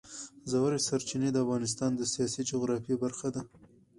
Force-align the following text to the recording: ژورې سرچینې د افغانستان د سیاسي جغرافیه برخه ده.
ژورې 0.51 0.79
سرچینې 0.87 1.29
د 1.33 1.37
افغانستان 1.43 1.91
د 1.95 2.01
سیاسي 2.13 2.41
جغرافیه 2.51 2.95
برخه 3.03 3.27
ده. 3.35 3.41